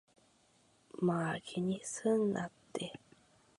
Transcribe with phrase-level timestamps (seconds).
[0.99, 2.99] まぁ、気にすんなって